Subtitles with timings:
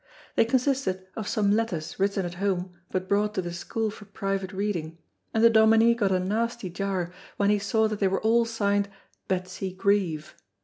[0.35, 4.51] They consisted of some letters written at home but brought to the school for private
[4.51, 4.97] reading,
[5.31, 8.89] and the Dominie got a nasty jar when he saw that they were all signed
[9.27, 10.33] "Betsy Grieve."